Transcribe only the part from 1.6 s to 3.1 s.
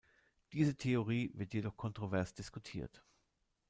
kontrovers diskutiert.